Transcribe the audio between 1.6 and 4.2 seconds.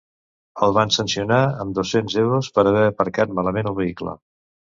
amb dos-cents euros per haver aparcat malament el vehicle.